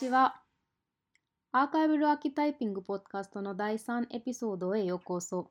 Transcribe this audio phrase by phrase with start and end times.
[0.00, 0.40] ちは。
[1.52, 5.50] アーカイブルアーキタイピングポッドカストの第3エピソードへようこそ。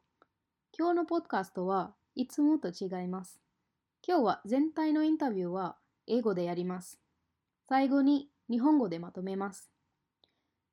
[0.76, 3.40] 今日のポッドカストはいつもと違います。
[4.08, 5.76] 今日は全体のインタビューは
[6.08, 7.00] 英語でやります。
[7.68, 9.70] 最後に日本語でまとめます。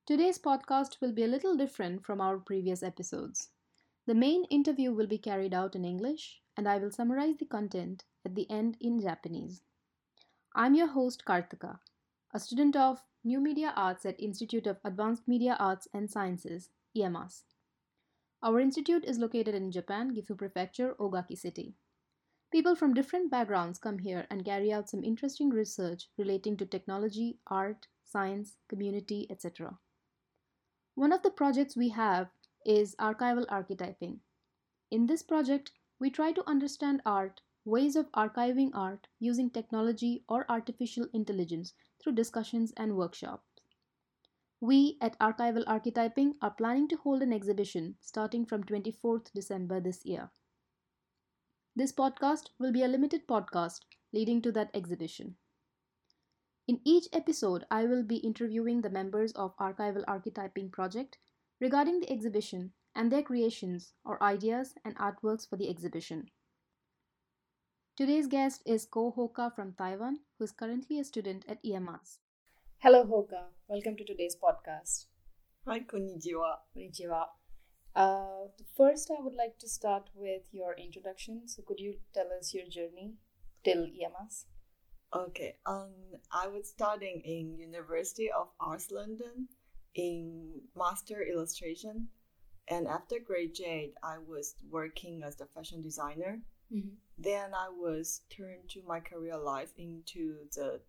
[0.08, 3.50] Today's podcast will be a little different from our previous episodes.
[4.06, 8.06] The main interview will be carried out in English, and I will summarize the content
[8.24, 9.60] at the end in Japanese.
[10.54, 11.80] I'm your host Kartika,
[12.32, 17.42] a student of New Media Arts at Institute of Advanced Media Arts and Sciences, IAMAS.
[18.40, 21.74] Our institute is located in Japan, Gifu Prefecture, Ogaki City.
[22.52, 27.40] People from different backgrounds come here and carry out some interesting research relating to technology,
[27.48, 29.76] art, science, community, etc.
[30.94, 32.28] One of the projects we have
[32.64, 34.18] is archival archetyping.
[34.92, 40.50] In this project, we try to understand art, ways of archiving art using technology or
[40.50, 43.44] artificial intelligence through discussions and workshops.
[44.60, 50.04] We at Archival Archetyping are planning to hold an exhibition starting from 24th December this
[50.04, 50.30] year.
[51.74, 53.80] This podcast will be a limited podcast
[54.12, 55.36] leading to that exhibition.
[56.68, 61.18] In each episode, I will be interviewing the members of Archival Archetyping project
[61.60, 66.30] regarding the exhibition and their creations or ideas and artworks for the exhibition.
[67.96, 72.18] Today's guest is Ko Hoka from Taiwan, who is currently a student at EMS.
[72.80, 73.44] Hello, Hoka.
[73.68, 75.06] Welcome to today's podcast.
[75.66, 76.56] Hi, konnichiwa.
[76.76, 77.24] Konnichiwa.
[77.94, 81.48] Uh, first, I would like to start with your introduction.
[81.48, 83.14] So, could you tell us your journey
[83.64, 84.44] till EMS?
[85.14, 85.56] Okay.
[85.64, 85.94] Um,
[86.30, 89.48] I was studying in University of Arts London
[89.94, 92.08] in Master Illustration,
[92.68, 96.96] and after grade J, I was working as a fashion designer Mm-hmm.
[97.18, 100.80] Then I was turned to my career life into the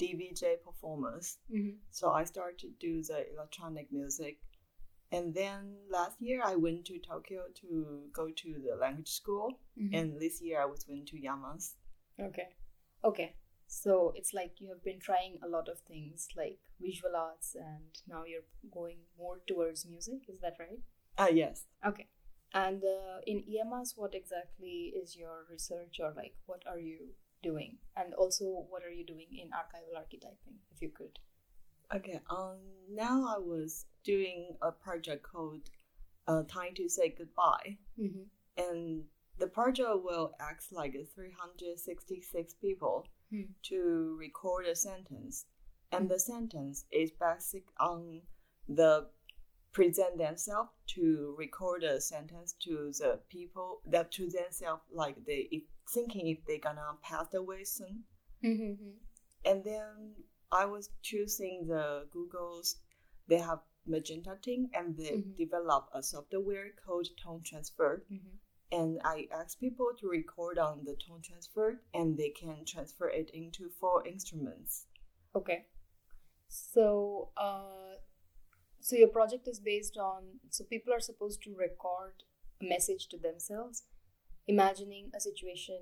[0.00, 1.38] DVJ performance.
[1.52, 1.76] Mm-hmm.
[1.90, 4.38] So I started to do the electronic music.
[5.12, 9.52] And then last year I went to Tokyo to go to the language school.
[9.80, 9.94] Mm-hmm.
[9.94, 11.74] And this year I was went to Yamas.
[12.20, 12.48] Okay.
[13.04, 13.34] Okay.
[13.68, 17.86] So it's like you have been trying a lot of things like visual arts and
[18.08, 20.28] now you're going more towards music.
[20.28, 20.80] Is that right?
[21.18, 21.64] Ah, yes.
[21.86, 22.06] Okay.
[22.56, 26.98] And uh, in IAMAS, what exactly is your research or like what are you
[27.42, 27.76] doing?
[27.96, 31.18] And also, what are you doing in archival archetyping, if you could?
[31.94, 32.58] Okay, um,
[32.90, 35.68] now I was doing a project called
[36.26, 37.76] uh, Time to Say Goodbye.
[38.00, 38.22] Mm-hmm.
[38.56, 39.04] And
[39.38, 43.42] the project will ask like 366 people Hmm.
[43.64, 45.46] to record a sentence.
[45.90, 48.22] And the sentence is basic on
[48.68, 49.08] the
[49.76, 51.04] present themselves to
[51.38, 55.64] record a sentence to the people that to themselves like they if,
[55.94, 57.96] thinking if they're gonna pass away soon.
[58.44, 58.90] Mm-hmm.
[59.50, 59.90] and then
[60.62, 62.68] I was choosing the Google's.
[63.28, 63.60] They have
[63.94, 65.36] Magenta thing, and they Mhm.
[65.44, 67.92] develop a software called Tone Transfer.
[68.12, 68.36] Mm-hmm.
[68.78, 73.28] And I asked people to record on the tone transfer, and they can transfer it
[73.40, 74.86] into four instruments.
[75.40, 75.58] Okay.
[76.48, 77.85] So, uh,
[78.80, 82.22] so your project is based on so people are supposed to record
[82.60, 83.84] a message to themselves,
[84.46, 85.80] imagining a situation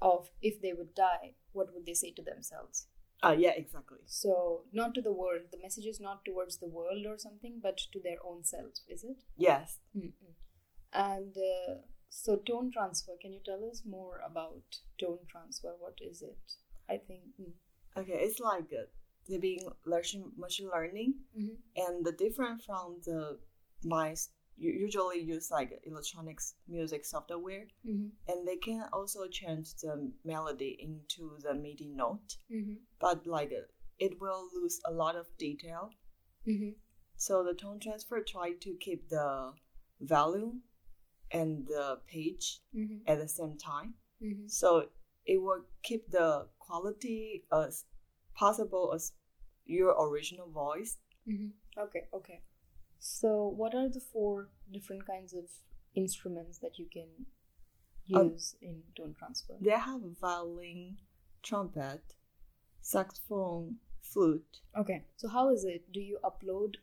[0.00, 2.88] of if they would die, what would they say to themselves?
[3.22, 3.98] Uh, yeah, exactly.
[4.04, 5.42] So, not to the world.
[5.50, 8.82] The message is not towards the world or something, but to their own selves.
[8.88, 9.22] Is it?
[9.36, 9.78] Yes.
[9.96, 10.34] Mm-mm.
[10.92, 11.74] And uh,
[12.10, 13.12] so, tone transfer.
[13.20, 14.62] Can you tell us more about
[15.00, 15.72] tone transfer?
[15.78, 16.38] What is it?
[16.90, 17.22] I think.
[17.40, 17.52] Mm.
[17.98, 18.84] Okay, it's like uh,
[19.28, 21.56] they're being learning machine learning, Mhm.
[21.76, 23.38] and the different from the
[23.84, 24.14] my
[24.58, 28.08] you usually use like electronics music software, Mm-hmm.
[28.28, 32.38] and they can also change the melody into the MIDI note.
[32.50, 32.76] Mm-hmm.
[32.98, 33.52] but like
[33.98, 35.90] it will lose a lot of detail.
[36.46, 36.70] Mm-hmm.
[37.16, 39.52] So the tone transfer try to keep the
[40.00, 40.62] volume
[41.30, 42.98] and the pitch Mm-hmm.
[43.06, 43.94] at the same time.
[44.22, 44.46] Mm-hmm.
[44.48, 44.88] So
[45.26, 47.84] it will keep the quality as
[48.34, 49.12] possible as
[49.66, 50.98] your original voice.
[51.28, 51.80] Mm-hmm.
[51.80, 52.40] Okay, okay.
[52.98, 55.44] So, what are the four different kinds of
[55.94, 57.08] instruments that you can
[58.14, 59.54] Um, use in tone transfer?
[59.60, 60.98] They have violin,
[61.42, 62.02] trumpet,
[62.80, 64.60] saxophone, flute.
[64.78, 65.04] Okay.
[65.16, 65.92] So, how is it?
[65.92, 66.74] Do you upload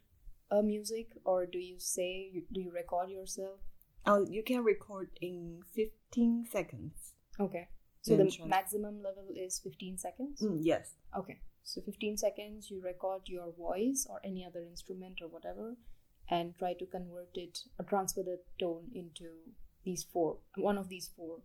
[0.52, 3.60] a music or do you say, you, do you record yourself?
[4.06, 6.94] Oh, you can record in 15 seconds.
[7.40, 7.70] Okay.
[8.02, 10.42] So, Then the trans- maximum level is 15 seconds?
[10.42, 10.96] Mm, yes.
[11.18, 11.40] Okay.
[11.64, 15.76] So 15 seconds, you record your voice or any other instrument or whatever,
[16.30, 19.30] and try to convert it or transfer the tone into
[19.84, 21.40] these four, one of these four.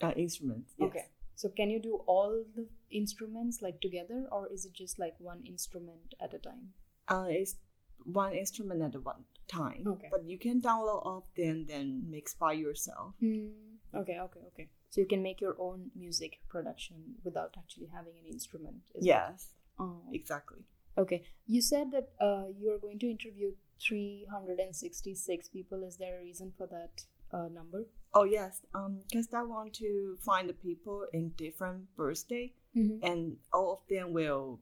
[0.00, 0.72] Uh, instruments.
[0.78, 0.88] Yes.
[0.88, 1.04] Okay.
[1.36, 5.42] So can you do all the instruments like together, or is it just like one
[5.46, 6.70] instrument at a time?
[7.08, 7.56] Uh, it's
[8.04, 9.84] one instrument at one time.
[9.86, 10.08] Okay.
[10.10, 13.14] But you can download all of them, then mix by yourself.
[13.20, 13.48] Hmm.
[13.94, 14.68] Okay, okay, okay.
[14.94, 18.76] So you can make your own music production without actually having an instrument.
[19.00, 20.60] Yes, Oh, exactly.
[20.96, 21.24] okay.
[21.48, 25.82] You said that uh, you're going to interview 366 people.
[25.82, 27.02] Is there a reason for that
[27.36, 27.86] uh, number?
[28.14, 33.04] Oh yes, um, because I want to find the people in different birthday, Mm-hmm.
[33.06, 34.58] and all of them will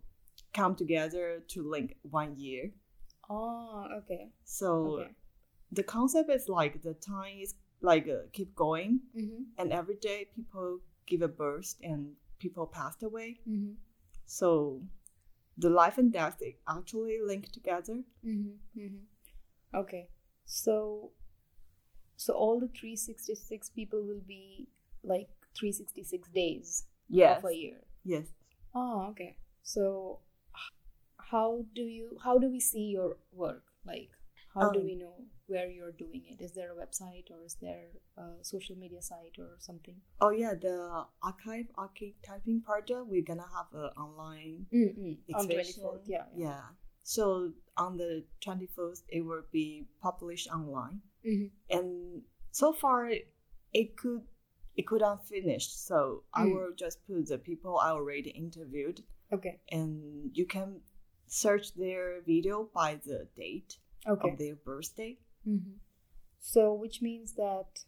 [0.55, 2.71] come together to link one year.
[3.31, 4.29] Oh, okay.
[4.45, 4.69] So
[5.01, 5.11] Okay.
[5.73, 9.43] the concept is like the time is like uh, keep going, Mm-hmm.
[9.59, 13.41] and every day people give a burst and people passed away.
[13.49, 13.73] Mm-hmm.
[14.27, 14.83] So
[15.59, 18.03] the life and death is actually linked together.
[18.25, 18.81] Mm-hmm.
[18.81, 19.77] Mm-hmm.
[19.81, 20.09] Okay.
[20.47, 21.11] So,
[22.17, 24.69] so all the 366 people will be
[25.03, 27.39] like 366 days Yes.
[27.39, 27.79] of a year.
[28.05, 28.27] Yes.
[28.75, 29.37] Oh, okay.
[29.63, 30.21] So,
[31.31, 33.65] how do you how do we see your work?
[33.87, 34.11] Like,
[34.55, 35.15] how do Um, we know
[35.47, 36.41] where you're doing it?
[36.43, 40.01] Is there a website or is there a social media site or something?
[40.21, 45.35] Oh yeah, the archive archetyping project we're gonna have an online Mm-hmm.
[45.35, 46.27] On 24th, yeah.
[46.37, 46.63] Yeah.
[47.03, 51.49] So on the twenty first, it will be published online, Mm-hmm.
[51.79, 53.11] and so far
[53.73, 54.23] it could
[54.77, 55.87] it could unfinished.
[55.87, 56.55] So I Mm.
[56.55, 59.03] will just put the people I already interviewed,
[59.33, 59.61] Okay.
[59.71, 60.81] and you can
[61.27, 64.31] search their video by the date Okay.
[64.31, 65.19] of their birthday.
[65.47, 65.77] Mm-hmm.
[66.41, 67.85] So, which means that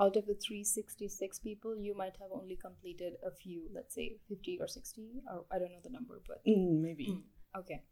[0.00, 4.58] out of the 366 people, you might have only completed a few, let's say 50
[4.60, 5.02] or 60,
[5.32, 7.06] or I don't know the number, but Mm, maybe.
[7.08, 7.22] Mm.
[7.60, 7.82] okay.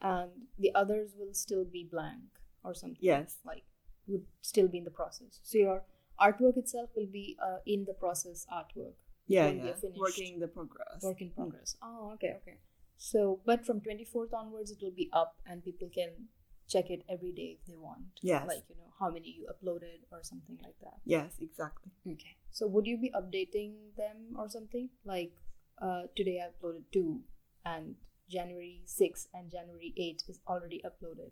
[0.00, 2.22] And the others will still be blank
[2.62, 2.98] or something.
[3.00, 3.38] Yes.
[3.44, 3.64] Like,
[4.06, 5.40] would still be in the process.
[5.42, 5.82] So, your
[6.20, 8.94] artwork itself will be uh, in the process artwork,
[9.26, 10.00] Yeah, won't be a yeah.
[10.00, 11.02] Working the progress.
[11.02, 11.34] work in Mm.
[11.34, 11.76] progress.
[11.82, 12.58] Oh, okay, okay.
[12.98, 16.28] So, but from 24th onwards, it will be up and people can
[16.68, 18.04] check it every day if they want.
[18.22, 18.46] Yes.
[18.46, 20.94] Like, you know, how many you uploaded or something like that.
[21.04, 21.92] Yes, exactly.
[22.12, 22.36] Okay.
[22.50, 24.88] So, would you be updating them or something?
[25.04, 25.32] Like,
[25.80, 27.20] uh, today I uploaded two
[27.64, 27.94] and
[28.28, 31.30] January 6th and January 8th is already uploaded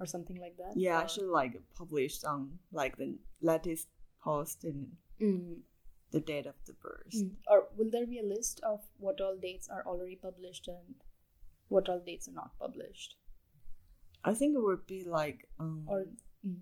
[0.00, 0.72] or something like that?
[0.76, 3.88] Yeah, I should like publish some like the latest
[4.22, 5.58] post and Mm,
[6.10, 7.14] the date of the birth.
[7.14, 7.30] mm.
[7.46, 10.96] Or will there be a list of what all dates are already published and
[11.68, 13.14] what all dates are not published?
[14.24, 16.04] I think it would be like um Or
[16.46, 16.60] mm,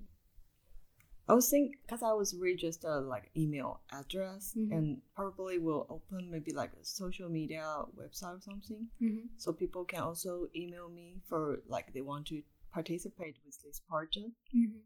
[1.29, 4.73] I was thinking because I was registered like email address Mhm.
[4.73, 7.65] and probably will open maybe like a social media
[7.95, 9.29] website or something, mhm.
[9.37, 12.43] so people can also email me for like they want to
[12.73, 14.35] participate with this project.
[14.55, 14.83] Mhm.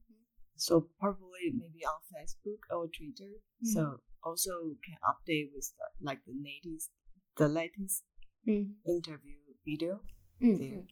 [0.56, 3.32] So probably maybe on Facebook or Twitter.
[3.62, 4.53] So also
[4.87, 6.91] can update with the, like the latest
[7.37, 8.05] the latest
[8.47, 8.75] Mhm.
[8.85, 10.00] interview video.
[10.41, 10.59] Mhm.
[10.59, 10.87] there.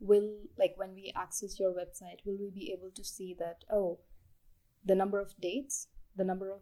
[0.00, 3.98] Will like when we access your website, will we be able to see that oh,
[4.84, 6.60] the number of dates, the number of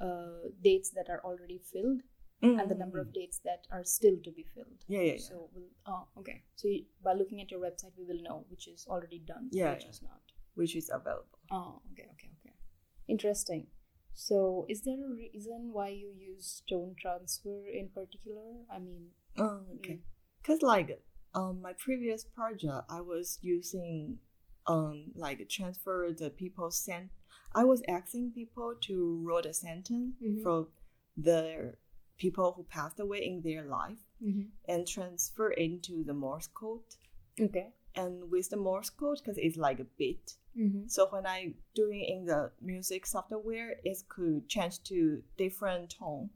[0.00, 2.00] uh, dates that are already filled,
[2.40, 4.78] and the number of dates that are still to be filled?
[4.84, 4.94] Mm.
[4.94, 5.18] yeah yeah, yeah.
[5.18, 6.42] So we'll oh okay.
[6.56, 9.74] So you, by looking at your website, we will know which is already done, Yeah,
[9.74, 9.90] which yeah.
[9.90, 10.20] is not.
[10.54, 11.38] which is available.
[11.50, 12.54] Oh okay okay okay.
[13.06, 13.66] Interesting.
[14.14, 18.64] So is there a reason why you use tone transfer in particular?
[18.72, 20.00] I mean, Oh, okay.
[20.42, 20.90] Cause like
[21.34, 24.18] um my previous project, I was using
[24.66, 27.10] um like transfer the people sent.
[27.54, 30.42] I was asking people to write a sentence Mhm.
[30.42, 30.68] for
[31.16, 31.74] the
[32.18, 34.48] people who passed away in their life mm-hmm.
[34.68, 36.82] and transfer into the Morse code.
[37.40, 37.72] okay.
[37.94, 40.88] And with the Morse code, because it's like a bit, Mm-hmm.
[40.88, 46.30] so when I doing in the music software, it could change to different tone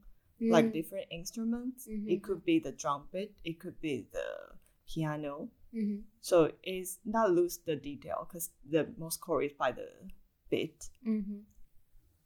[0.50, 1.86] like different instruments.
[1.88, 2.08] Mhm.
[2.10, 4.51] It could be the drum trumpet, it could be the
[4.92, 5.48] piano.
[5.74, 6.00] Mm-hmm.
[6.20, 9.86] So it's not lose the detail because the Morse code is by the
[10.50, 10.84] bit.
[11.06, 11.38] Mm-hmm.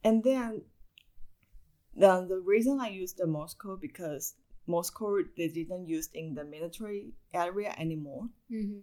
[0.05, 0.63] And then
[1.95, 4.35] the, the reason I use the Morse code because
[4.67, 8.29] Morse code they didn't use in the military area anymore.
[8.53, 8.79] Mm-hmm.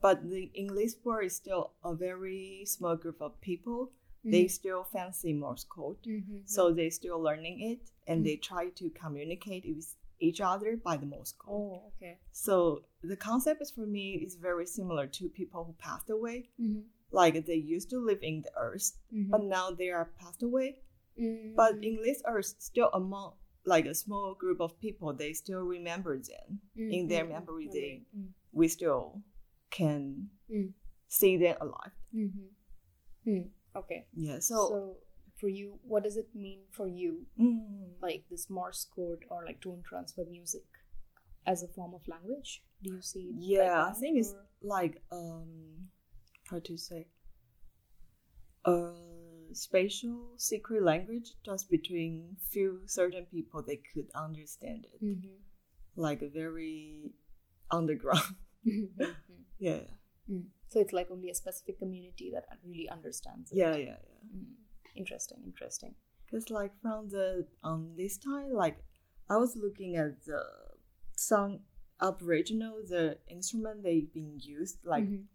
[0.00, 3.92] But the English word is still a very small group of people.
[4.20, 4.30] Mm-hmm.
[4.30, 5.96] They still fancy Morse code.
[6.06, 6.38] Mm-hmm.
[6.44, 8.24] So they still learning it and Mm.
[8.24, 9.94] they try to communicate with
[10.28, 11.54] each other by the Morse code.
[11.54, 12.14] oh, okay.
[12.32, 16.48] So the concept is for me is very similar to people who passed away.
[16.60, 16.80] Mm-hmm.
[17.10, 18.88] Like they used to live in the earth,
[19.32, 20.68] but now they are passed away.
[21.20, 21.54] Mm-hmm.
[21.56, 26.14] But in this earth, still among like a small group of people, they still remember
[26.18, 26.60] them.
[26.76, 28.02] in their memory, they-
[28.52, 29.22] We still
[29.70, 30.72] can Mm.
[31.08, 31.94] see them alive.
[32.14, 32.48] Mm-hmm.
[33.30, 33.48] Mm.
[33.80, 34.00] Okay.
[34.14, 34.38] Yeah.
[34.40, 34.96] So, So,
[35.42, 38.00] for you, what does it mean for you, Mm.
[38.00, 40.66] like this Morse code or like tone transfer music
[41.52, 42.62] as a form of language?
[42.82, 43.24] Do you see?
[43.38, 44.34] Yeah, I that, think it's
[44.76, 45.90] like um,
[46.50, 47.08] how to say,
[48.64, 48.74] a
[49.52, 55.38] spatial secret language just between few certain people they could understand it, Mhm.
[55.96, 57.10] like a very
[57.70, 58.36] underground.
[58.64, 59.16] Mhm.
[59.58, 59.82] yeah,
[60.30, 60.46] Mm.
[60.68, 63.56] So it's like only a specific community that really understands it.
[63.58, 64.22] yeah, yeah, yeah.
[64.36, 64.54] Mm.
[64.94, 65.94] Interesting, interesting.
[66.26, 68.78] Because like from the um this time, like
[69.28, 70.42] I was looking at the
[71.16, 71.60] song
[72.00, 75.26] Aboriginal, the instrument they've been used like Mhm.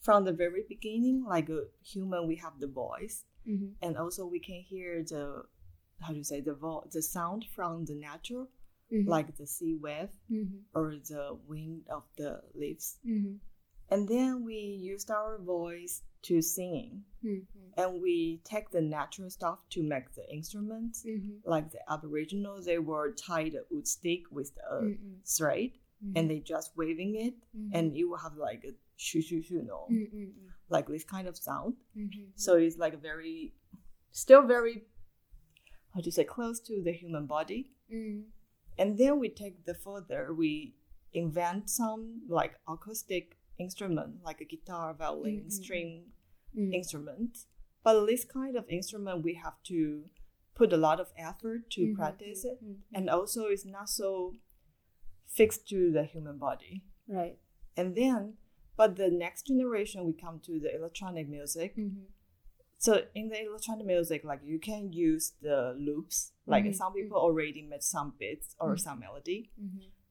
[0.00, 3.74] from the very beginning, like a human, we have the voice, Mhm.
[3.82, 5.44] and also we can hear the
[6.00, 8.48] how do you say the vo- the sound from the natural,
[8.90, 9.06] Mhm.
[9.06, 10.64] like the sea wave Mhm.
[10.74, 13.40] or the wind of the leaves, Mhm.
[13.90, 14.56] and then we
[14.92, 17.46] used our voice to singing, Mhm.
[17.76, 21.04] and we take the natural stuff to make the instruments.
[21.04, 21.40] Mhm.
[21.44, 25.26] Like the Aboriginal, they were tied a wood stick with a Mhm.
[25.36, 25.72] thread,
[26.16, 27.70] and they just waving it, Mhm.
[27.74, 30.50] and it will have like a shoo shoo shoo no, Mhm.
[30.68, 31.76] like this kind of sound.
[32.34, 33.54] So it's like a very,
[34.10, 34.86] still very,
[35.92, 37.72] how you say, close to the human body.
[38.78, 40.76] And then we take the further, we
[41.12, 45.52] invent some like acoustic instrument, like a guitar, violin, Mhm.
[45.52, 46.12] string
[46.56, 46.72] Mhm.
[46.74, 47.46] instrument.
[47.84, 50.10] But this kind of instrument, we have to
[50.54, 51.94] put a lot of effort to Mhm.
[51.94, 52.58] practice it.
[52.62, 52.80] Mhm.
[52.92, 54.36] And also, it's not so
[55.26, 56.84] fixed to the human body.
[57.06, 57.38] Right.
[57.76, 58.38] And then,
[58.76, 61.76] but the next generation, we come to the electronic music.
[61.76, 62.06] Mhm.
[62.78, 66.32] So in the electronic music, like you can use the loops.
[66.46, 69.50] Like Mhm, some people already made some beats or some melody.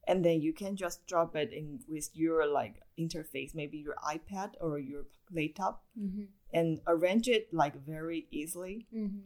[0.09, 4.49] And then you can just drop it in with your like interface, maybe your iPad
[4.65, 6.27] or your laptop, Mhm.
[6.59, 8.75] and arrange it like very easily.
[8.93, 9.21] Mhm.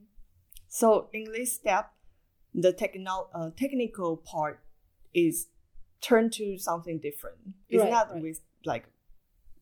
[0.68, 1.86] So in this step,
[2.66, 4.58] the techno- uh, technical part
[5.14, 5.36] is
[6.02, 7.40] turned to something different.
[7.70, 8.22] It's Right, not right.
[8.26, 8.86] with like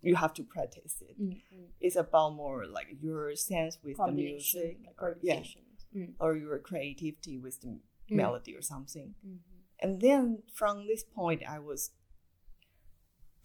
[0.02, 1.16] you have to practice it.
[1.22, 1.68] Mhm.
[1.80, 5.44] It's about more like your sense with the music, like or, yeah.
[5.94, 6.14] Mm.
[6.20, 7.82] or your creativity with the Mm.
[8.22, 9.14] melody or something.
[9.24, 9.40] Mhm.
[9.82, 11.92] And then from this point, I was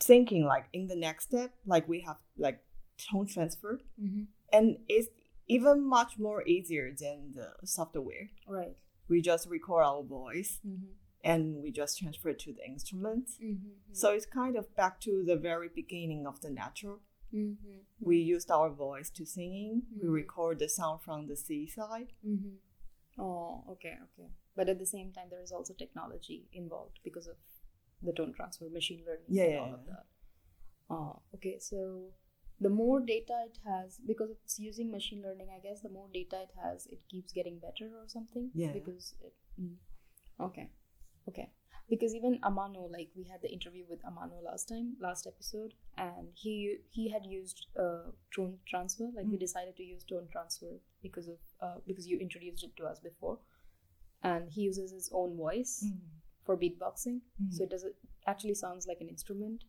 [0.01, 2.63] thinking like in the next step, like we have like
[2.99, 4.27] tone transfer, Mhm.
[4.53, 5.09] and it's
[5.49, 8.31] even much more easier than the software.
[8.47, 8.77] Right.
[9.09, 10.95] We just record our voice Mhm.
[11.25, 13.29] and we just transfer it to the instrument.
[13.41, 13.71] Mhm.
[13.93, 17.01] So it's kind of back to the very beginning of the natural.
[17.33, 17.85] Mhm.
[18.01, 19.87] We used our voice to singing.
[20.03, 20.13] We Mhm.
[20.13, 22.13] record the sound from the seaside.
[22.25, 22.59] Mhm.
[23.19, 24.31] Oh, okay, okay.
[24.57, 27.37] But at the same time, there is also technology involved because of
[28.03, 30.05] the tone transfer, machine learning, Yeah, and yeah, all of that.
[30.89, 31.59] Oh, okay.
[31.59, 32.13] So
[32.61, 36.43] the more data it has, because it's using machine learning, I guess the more data
[36.43, 38.51] it has, it keeps getting better or something.
[38.55, 38.73] Yeah.
[38.73, 39.35] Because it.
[39.61, 39.75] Mm.
[40.41, 40.71] Okay.
[41.29, 41.51] Okay.
[41.89, 46.29] Because even Amano, like we had the interview with Amano last time, last episode, and
[46.35, 49.05] he he had used uh, tone transfer.
[49.15, 49.41] Like we Mm.
[49.41, 50.73] decided to use tone transfer
[51.03, 53.39] because of uh, because you introduced it to us before,
[54.23, 55.85] and he uses his own voice
[56.45, 57.21] for beatboxing.
[57.43, 57.51] Mm.
[57.53, 57.97] So it does it
[58.27, 59.65] actually sounds like an instrument.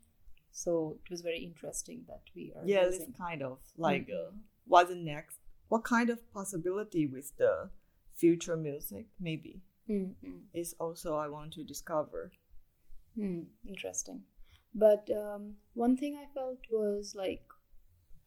[0.52, 3.14] So it was very interesting that we are Yeah, it's using.
[3.14, 4.28] kind of like Mhm.
[4.28, 4.32] uh,
[4.66, 5.40] what's the next?
[5.70, 7.70] What kind of possibility with the
[8.14, 9.06] future music?
[9.20, 10.40] Maybe Mm-hmm.
[10.54, 12.32] is also I want to discover.
[13.16, 14.24] Hmm, interesting.
[14.74, 17.44] But um, one thing I felt was like,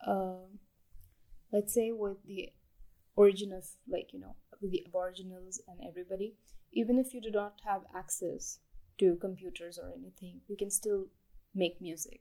[0.06, 0.58] um
[1.52, 2.52] let's say with the
[3.16, 4.36] origin of like you know
[4.68, 6.34] the aboriginals and everybody,
[6.72, 8.58] even if you do not have access
[8.98, 11.06] to computers or anything, you can still
[11.54, 12.20] make music.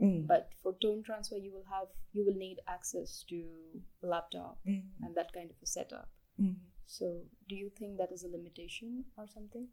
[0.00, 0.26] Mm.
[0.26, 3.44] But for tone transfer, you will have you will need access to
[4.02, 4.82] a laptop Mm.
[5.02, 6.10] and that kind of a setup.
[6.40, 6.56] Mm.
[6.86, 9.68] So, do you think that is a limitation or something?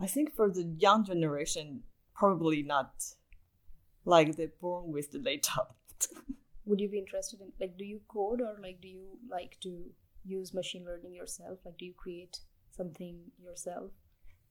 [0.00, 1.82] I think for the young generation,
[2.14, 3.14] probably not.
[4.04, 5.76] Like they're born with the laptop.
[6.66, 9.84] would you be interested in like do you code or like do you like to
[10.24, 12.40] use machine learning yourself like do you create
[12.70, 13.90] something yourself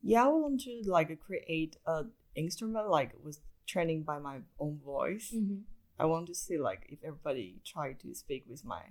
[0.04, 2.04] yeah, I want to like create a
[2.36, 5.32] instrument like with training by my own voice.
[5.34, 5.62] mm-hmm.
[5.98, 8.82] I want to see like if everybody try to speak with my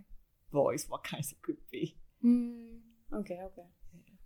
[0.52, 1.96] voice, what kinds it could be.
[2.24, 2.78] mm.
[3.12, 3.68] okay okay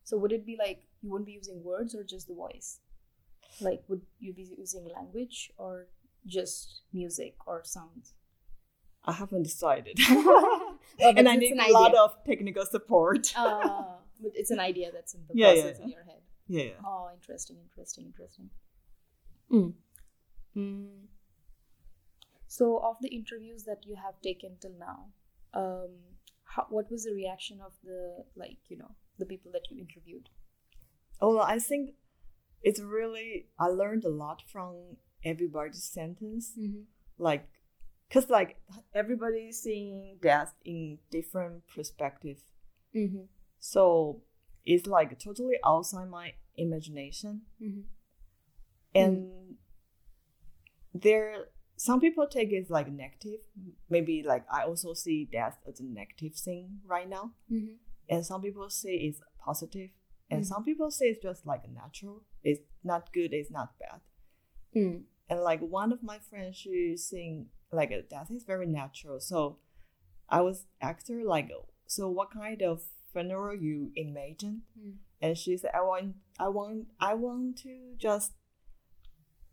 [0.05, 2.79] so would it be like you wouldn't be using words or just the voice
[3.61, 5.89] like would you be using language or
[6.27, 8.13] just music or sounds
[9.07, 9.99] I haven't decided.
[11.03, 13.33] Oh, and I need an a lot of technical support.
[13.37, 13.61] uh,
[14.23, 16.71] but it's an idea that's in the Yeah, yeah, process in your head yeah.
[16.85, 18.51] Oh, interesting, interesting, interesting.
[19.53, 19.73] Mm.
[20.57, 21.07] Mm.
[22.47, 25.07] So, of the interviews that you have taken till now,
[25.55, 25.91] um,
[26.45, 30.29] how, what was the reaction of the like you know the people that you interviewed?
[31.21, 31.91] Oh, I think
[32.63, 36.53] it's really I learned a lot from everybody's sentence.
[36.59, 36.83] Mm-hmm.
[37.19, 37.49] Like,
[38.11, 38.57] cause like
[38.95, 42.39] everybody's seeing death in different perspective,
[42.95, 43.25] Mm-hmm.
[43.59, 44.23] so
[44.65, 47.43] it's like totally outside my imagination.
[47.63, 47.81] Mm-hmm.
[48.95, 49.57] And
[50.95, 51.47] there,
[51.77, 53.41] some people take it like negative.
[53.91, 57.33] Maybe like I also see death as a negative thing right now.
[57.53, 57.75] Mm-hmm.
[58.09, 59.91] and some people say it's positive
[60.31, 60.47] and Mm.
[60.47, 64.01] some people say it's just like natural it's not good it's not bad
[64.75, 65.03] Mm.
[65.29, 69.59] and like one of my friends she's saying like uh, death is very natural so
[70.29, 71.51] i was asked her like
[71.87, 72.83] so what kind of
[73.13, 74.95] funeral you imagine Mm.
[75.21, 78.33] and she said i want i want i want to just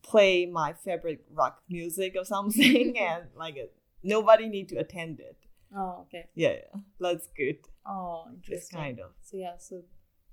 [0.02, 3.68] play my favorite rock music or something and like uh,
[4.04, 5.38] nobody need to attend it
[5.76, 6.26] Oh, okay.
[6.36, 8.78] yeah, yeah that's good Oh, interesting.
[8.78, 9.82] kind of So yeah, so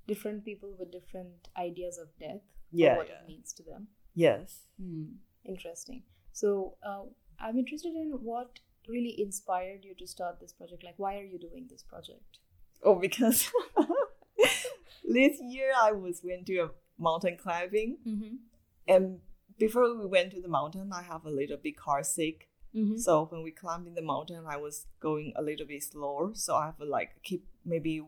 [0.06, 2.42] different people with different ideas of death.
[2.70, 3.14] Yeah, what yeah.
[3.22, 3.88] it means to them.
[4.14, 4.66] yes
[5.44, 6.02] Interesting.
[6.32, 7.04] So uh,
[7.40, 10.84] I'm interested in what really inspired you to start this project.
[10.84, 12.38] Like, why are you doing this project?
[12.82, 13.50] Oh, because
[15.08, 18.34] this year I was went to a mountain climbing, Mm-hmm.
[18.88, 19.20] and
[19.58, 22.48] before we went to the mountain, I have a little bit car sick.
[22.74, 22.96] Mm-hmm.
[22.98, 26.30] So when we climbed in the mountain, I was going a little bit slower.
[26.34, 28.00] So I have to like keep maybe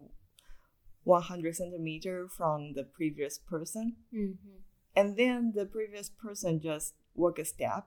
[1.05, 4.59] 100 centimeter from the previous person, Mm-hmm.
[4.95, 7.87] and then the previous person just walk a step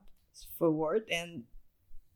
[0.58, 1.44] forward, and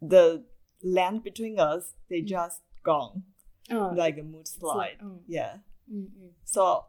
[0.02, 0.44] the
[0.82, 2.28] land between us they Mm.
[2.28, 3.24] just gone
[3.72, 4.78] Oh, like a mood slide.
[4.78, 5.20] like- oh.
[5.28, 5.58] Yeah.
[5.92, 6.28] Mm-hmm.
[6.44, 6.86] So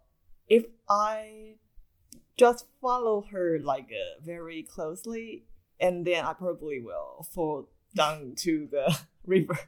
[0.49, 1.56] if I
[2.37, 5.44] just follow her like uh, very closely,
[5.78, 8.87] and then I probably will fall down to the
[9.26, 9.58] river.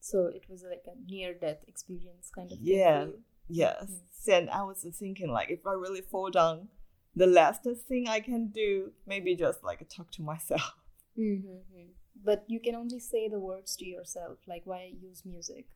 [0.00, 2.58] So it was like a near-death experience, kind of.
[2.60, 3.06] Yeah.
[3.48, 3.90] Yes.
[4.28, 4.38] Mm.
[4.38, 6.68] And I was thinking like if I really fall down,
[7.16, 10.74] the last thing I can do maybe just like talk to myself.
[11.18, 11.90] Mm-hmm.
[12.24, 14.38] But you can only say the words to yourself.
[14.48, 15.66] Like, why use music?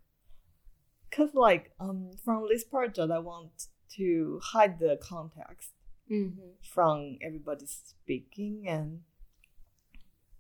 [1.13, 5.71] Cause like um from this project I want to hide the context.
[6.11, 6.53] Mm-hmm.
[6.63, 9.01] from everybody speaking and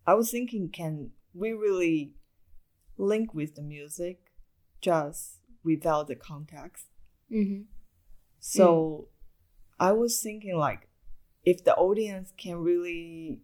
[0.06, 2.14] i was thinking can we really
[2.96, 4.18] link with the music
[4.80, 6.86] just without the context
[7.30, 7.64] Mm-hmm.
[8.38, 9.08] so
[9.78, 10.87] i was thinking like
[11.44, 13.40] if the audience can really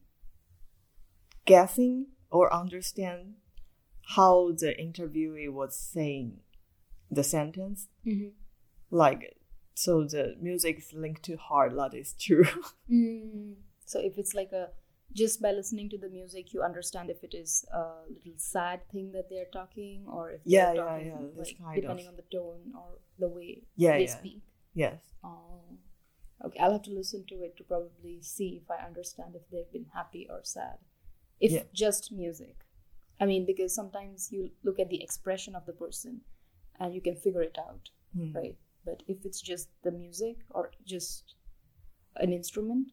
[1.46, 3.34] guessing or understand
[4.16, 6.38] how the interviewee was saying
[7.10, 8.28] the sentence Mm-hmm.
[8.90, 9.36] like
[9.74, 12.44] so the music is linked to heart that is true
[12.90, 13.54] Mm.
[13.86, 14.68] So if it's like a
[15.14, 19.12] just by listening to the music, you understand if it is a little sad thing
[19.12, 22.98] that they're talking, or if Yeah, yeah, yeah, like, depending of- on the tone or
[23.18, 24.16] the way Yeah, they yeah.
[24.18, 24.42] speak.
[24.74, 25.60] yes Oh,
[26.44, 26.58] okay.
[26.58, 29.86] I'll have to listen to it to probably see if I understand if they've been
[29.94, 30.78] happy or sad.
[31.40, 31.64] If Yeah.
[31.72, 32.56] just music,
[33.20, 36.22] I mean, because sometimes you look at the expression of the person
[36.80, 38.32] and you can figure it out, Hmm.
[38.32, 38.58] right?
[38.84, 41.34] But if it's just the music or just
[42.16, 42.92] an instrument,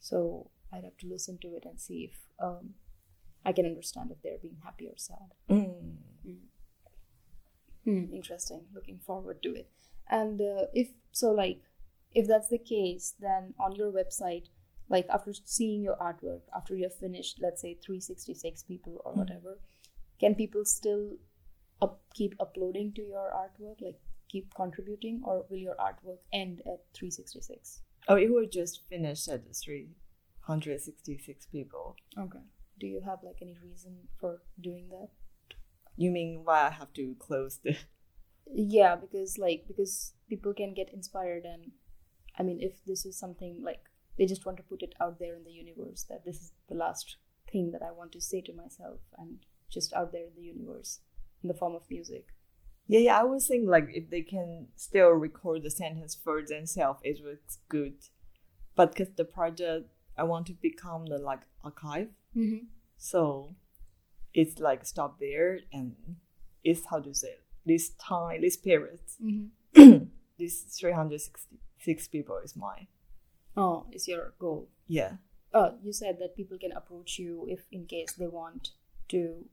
[0.00, 2.74] so I'd have to listen to it and see if um,
[3.44, 5.34] I can understand if they're being happy or sad.
[5.48, 5.98] Mm.
[7.84, 8.66] Hmm, interesting.
[8.72, 9.68] Looking forward to it.
[10.08, 11.62] And uh, if so, like,
[12.14, 14.46] if that's the case, then on your website,
[14.88, 19.18] like after seeing your artwork, after you've finished, let's say 366 people or Mhm.
[19.18, 19.58] whatever,
[20.18, 21.16] can people still
[21.80, 26.84] up, keep uploading to your artwork, like keep contributing, or will your artwork end at
[26.94, 27.82] 366?
[28.08, 29.44] Oh, it will just finish at
[30.46, 31.96] 366 people.
[32.18, 32.40] Okay.
[32.78, 35.08] Do you have like any reason for doing that?
[35.96, 37.76] You mean why I have to close the.
[38.54, 41.72] yeah because like because people can get inspired and
[42.38, 43.84] i mean if this is something like
[44.18, 46.74] they just want to put it out there in the universe that this is the
[46.74, 47.16] last
[47.50, 49.38] thing that i want to say to myself and
[49.70, 51.00] just out there in the universe
[51.42, 52.26] in the form of music
[52.88, 57.00] Yeah, yeah, I was thinking like if they can still record the sentence for themselves,
[57.04, 57.94] it was good.
[58.74, 62.66] But because the project, I want to become the like archive, mm-hmm.
[62.96, 63.54] so
[64.34, 65.94] it's like stop there and
[66.64, 70.04] it's how to say it, this time, this period, Mm-hmm.
[70.38, 70.64] this
[71.82, 72.86] 366 people is mine.
[73.56, 75.12] oh is your goal Yeah.
[75.54, 78.70] oh you said that people can approach you if in case they want
[79.08, 79.44] to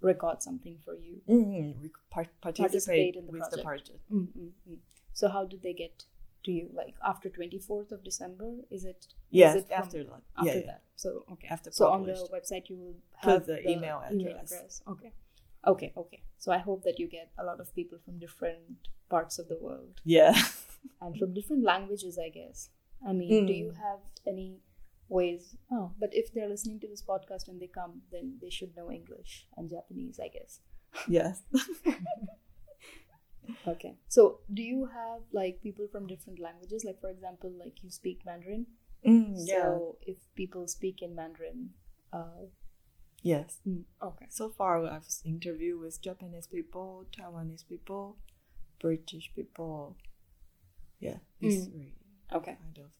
[0.00, 1.82] record something for you Mm-hmm.
[1.82, 3.88] We par- participate, Participate in the with the project.
[3.90, 4.12] project.
[4.12, 4.74] mm-hmm.
[5.12, 6.04] so how did they get
[6.44, 10.22] to you like after 24th of december is it Yes, it from- after that.
[10.36, 10.66] after yeah, yeah.
[10.72, 10.82] that.
[10.96, 11.48] So okay.
[11.50, 14.82] After so on the website you will Put have the email address.
[14.92, 15.10] Okay.
[15.66, 16.20] Okay, okay.
[16.38, 18.76] So I hope that you get a lot of people from different
[19.08, 20.34] parts of the world Yeah.
[21.00, 22.70] and from different languages, I guess.
[23.06, 23.76] I mean, do you Mm.
[23.76, 24.60] have any
[25.08, 25.56] ways?
[25.70, 28.90] Oh, but if they're listening to this podcast and they come, then they should know
[28.90, 30.60] English and Japanese, I guess.
[31.08, 31.42] yes.
[33.68, 33.96] Okay.
[34.08, 36.84] So do you have like people from different languages?
[36.84, 38.66] Like, for example, like you speak Mandarin.
[39.06, 39.62] Mm, yeah.
[39.64, 41.70] So if people speak in Mandarin,
[42.12, 42.46] uh,
[43.22, 43.60] Yes.
[43.66, 44.26] mm, okay.
[44.30, 48.16] So far, I've interviewed with Japanese people, Taiwanese people,
[48.80, 49.96] British people.
[51.04, 51.72] Yeah, it's Mm.
[51.74, 51.92] really
[52.32, 52.56] Okay.
[52.62, 52.90] kind of.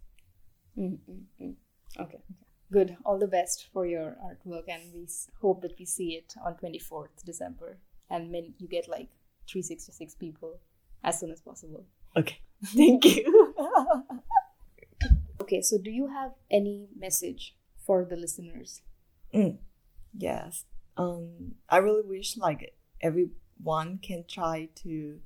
[0.76, 1.54] Mm, mm, mm.
[1.98, 2.18] Okay.
[2.18, 2.22] Okay.
[2.70, 2.96] Good.
[3.04, 5.06] All the best for your artwork, and we
[5.40, 7.78] hope that we see it on twenty fourth December,
[8.10, 9.08] and when you get like
[9.48, 10.60] three sixty six people
[11.02, 11.84] as soon as possible.
[12.16, 12.38] Okay.
[12.76, 13.54] Thank you.
[15.40, 15.60] Okay.
[15.62, 17.54] So, do you have any message
[17.86, 18.80] for the listeners?
[19.34, 19.58] Mm,
[20.16, 20.64] yes.
[20.96, 25.20] Um, I really wish like everyone can try to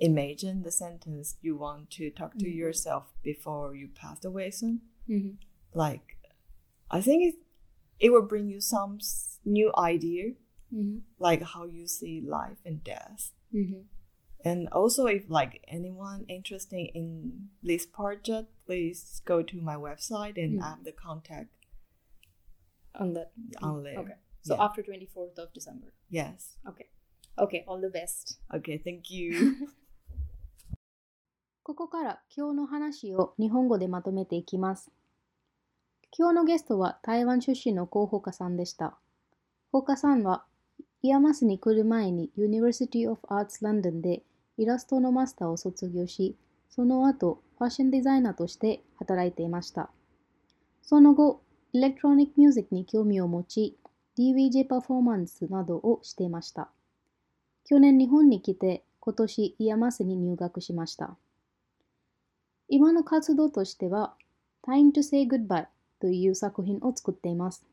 [0.00, 2.56] imagine the sentence you want to talk to Mhm.
[2.56, 4.80] yourself before you pass away soon.
[5.08, 5.36] Mm-hmm.
[5.74, 6.16] Like,
[6.90, 7.34] I think it
[7.98, 10.34] it will bring you some s- new idea,
[10.72, 10.98] Mm-hmm.
[11.18, 13.32] like how you see life and death.
[13.52, 13.82] Mm-hmm.
[14.42, 20.58] And also, if like anyone interested in this project, please go to my website and
[20.58, 20.62] Mm.
[20.64, 21.50] I have the contact
[22.94, 23.32] On that.
[23.62, 23.98] on there.
[23.98, 24.16] Okay.
[24.42, 24.64] So Yeah.
[24.64, 25.92] after twenty fourth of December.
[26.08, 26.56] Yes.
[26.66, 26.88] Okay.
[27.38, 27.64] Okay.
[27.68, 28.38] All the best.
[28.54, 28.78] Okay.
[28.78, 29.68] Thank you.
[31.62, 34.90] ここから今日の話を日本語でまとめていきます。
[36.16, 38.96] 今日のゲストは台湾出身の候補家さんでした。
[39.70, 40.44] 放火さんは
[41.02, 44.22] イヤマスに来る前に University of Arts London で
[44.56, 46.36] イラストのマスターを卒業し、
[46.70, 49.90] その後ファッションデザイナーとして働いていました。
[50.82, 51.42] その後、
[51.74, 53.76] エレクトロニックミュージックに興味を持ち、
[54.18, 56.70] DVJ パフォーマンスなどをしていました。
[57.64, 61.16] 去年日本に来て、今年イヤマスに入学しました。
[62.72, 64.14] 今の活動としては、
[64.62, 65.66] Time to Say Goodbye
[66.00, 67.66] という作品を作っています。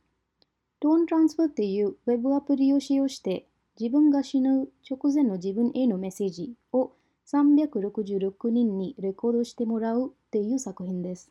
[0.81, 3.45] Tone Transfer というウェブアプリを使用して、
[3.79, 6.93] 自分が死ぬ直前の自分へのメッセージを
[7.27, 11.29] 366人にレコードしてもらうという作品です。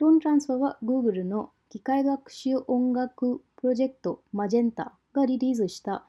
[0.00, 6.06] Tone Transfer は Google の機械学習音楽プロジェクト Magenta がリリースした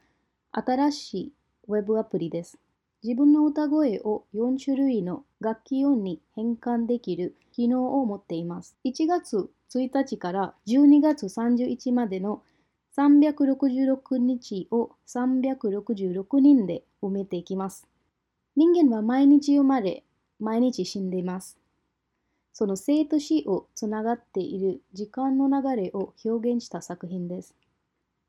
[0.54, 1.34] 新しい
[1.68, 2.58] ウェブアプリです。
[3.04, 8.76] 自分の歌声を4種類の楽器音に変換できる機能を持っています。
[8.84, 12.42] 1月1日から12月31日までの
[12.98, 17.88] 366日を366人で埋めていきます。
[18.56, 20.04] 人間は毎日生まれ、
[20.40, 21.60] 毎日死んでいます。
[22.52, 27.54] その生と死をつながっている時間の流れを表現した作品です。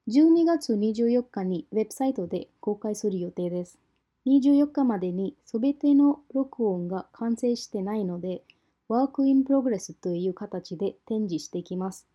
[0.09, 3.79] 12月24日にウェブサイトで公開する予定です。
[4.27, 8.43] 24日までに全ての録音が完成してないので、
[8.89, 12.07] ワークインプログレスという形で展示していきます。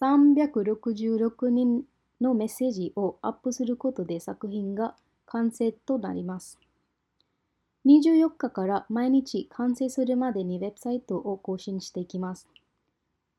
[0.00, 1.82] 366人
[2.20, 4.94] のメッセージをアップすることで作品が
[5.26, 6.58] 完成となります。
[7.86, 12.46] 24日から毎日完成するまでにウェブサイトを更新していきます。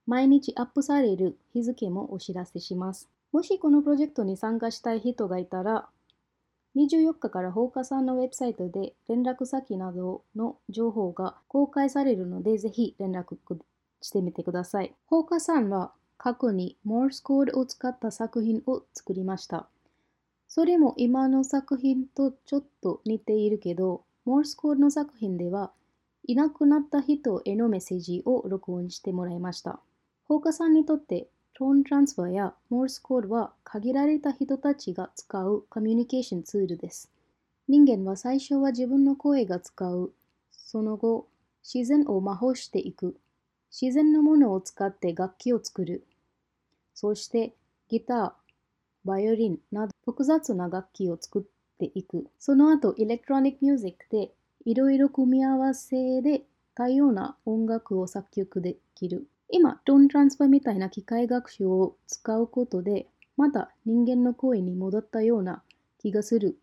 [0.08, 3.08] 毎日アップされる日付もお知らせします。
[3.32, 5.88] もしこのプロジェクトに参加したい人がいたら、
[6.76, 13.38] 24日から放火さんのウェブサイトで連絡先などの情報が公開されるので、ぜひ連絡
[14.02, 14.94] してみてください。
[15.06, 19.68] 放火さんは過去にモールスコードを使った作品を作りました。
[20.48, 25.72] それも今の作品とちょっと似ているけど、モールスコードの作品では
[26.28, 29.80] いなくなった人へのメッセージを録音してもらいました。
[30.26, 31.28] 放火さんにとって
[31.62, 37.12] トーントランスファーやモールスコードは限られた人たちが使うコミュニケーションツールです。
[37.68, 40.12] 人間は最初は自分の声が使う。
[40.50, 41.28] その後、
[41.64, 43.16] 自然を魔法していく。
[43.70, 46.04] 自然のものを使って楽器を作る。
[46.96, 47.54] そして、
[47.90, 48.32] ギター、
[49.06, 51.44] バイオリンなど複雑な楽器を作っ
[51.78, 52.26] ていく。
[52.40, 54.32] その後、エレクトロニックミュージックで
[54.66, 56.42] いろいろ組み合わせで
[56.74, 59.28] 多様な音楽を作曲できる。
[59.54, 65.62] 今、トーントランスファーみたいな機械学習を使うことで、また人間の声に戻ったような
[66.00, 66.58] 気がする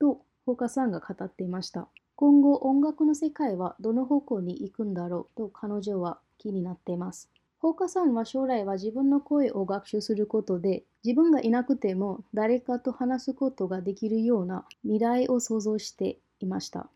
[0.00, 1.86] と、ホーカさんが語っていました。
[2.16, 7.30] 今後、音楽の世界はどの方向に行くんだろうと彼女は気になっています。
[7.58, 16.88] ホーカさんは将来は自分の声を学習することで、自分がいなくても誰かと話すことができるような未来を想像していました。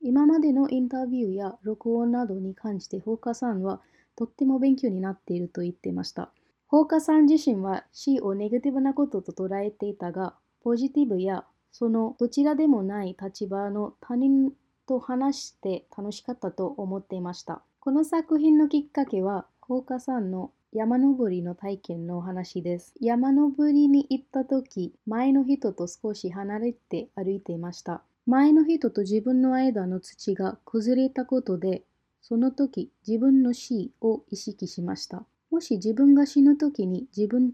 [0.00, 3.82] 今までのインタビューや録音などに関して、ホーカさんは
[4.16, 6.30] とっても勉強になっていると言っていました。
[6.68, 14.50] ホーカさん自身は死をネガティブなことと捉えていたが、ポジティブやそのどちらでもない立場の他人
[14.86, 17.62] と話して楽しかったと思っていました。
[17.80, 22.94] この作品のきっかけは、放火さんの山登りの体験の話です。
[23.00, 28.02] 山登りに行った時、前の人と少し離れて歩いていました。
[28.26, 31.84] 前の人と自分の間の土が崩れたことで、
[32.28, 35.24] その時自分の死を意識しました。
[35.48, 37.52] もし自分が死ぬ時に自分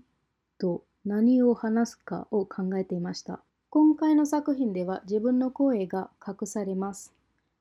[0.58, 3.42] と何を話すかを考えていました。
[3.68, 7.12] 今回の作品では自分の声が隠されます。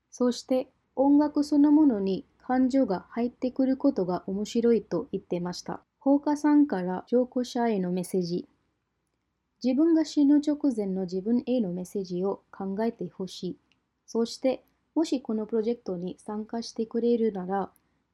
[0.10, 5.82] そして音楽そのものに感情が入ってくることが面白いと言っていました。
[6.00, 8.48] 放火さんから上皇者へのメッセージ。
[9.62, 13.58] 自分が死ぬ直前の自分へのメッセージを考えてほしい。
[14.08, 14.64] そして、
[14.96, 17.70] もしこのプロジェクトに参加してくれるなら、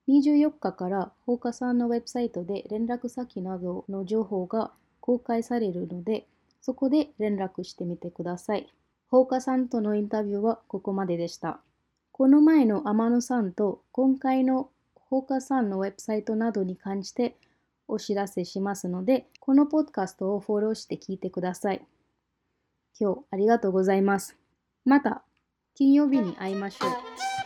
[0.08, 6.28] 24日から放火さんのウェブサイトで連絡先などの情報が公開されるので、
[6.62, 8.68] そこで連絡してみてください。
[9.10, 11.60] 放火さんとのインタビューはここまででした。
[12.12, 17.38] この前の天野さんと今回の放火さんのウェブサイトなどに関して
[17.88, 21.82] お知らせしますので、このポッドキャストをフォローして聞いてください。
[23.00, 24.36] 今日ありがとうございます。
[24.84, 25.24] また
[25.78, 27.37] 金曜日に会いましょう。